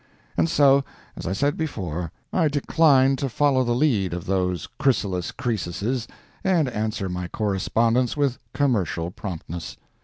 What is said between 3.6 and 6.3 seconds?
the lead of those chrysalis Croesuses